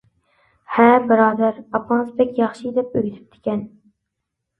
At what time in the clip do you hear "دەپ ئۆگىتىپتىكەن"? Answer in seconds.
2.79-3.63